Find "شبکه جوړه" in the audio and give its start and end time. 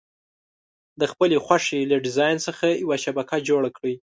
3.03-3.69